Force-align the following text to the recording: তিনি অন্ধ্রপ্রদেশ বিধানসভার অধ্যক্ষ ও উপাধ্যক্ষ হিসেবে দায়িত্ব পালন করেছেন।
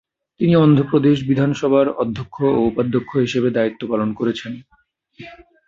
তিনি 0.39 0.53
অন্ধ্রপ্রদেশ 0.55 1.17
বিধানসভার 1.29 1.87
অধ্যক্ষ 2.01 2.37
ও 2.49 2.59
উপাধ্যক্ষ 2.69 3.11
হিসেবে 3.25 3.49
দায়িত্ব 3.51 3.81
পালন 3.91 4.09
করেছেন। 4.13 4.53